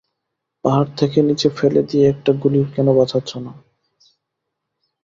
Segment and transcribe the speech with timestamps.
[0.65, 3.51] পাহাড় থেকে নীচে ফেলে দিয়ে একটা গুলি কেন বাঁচাচ্ছ না?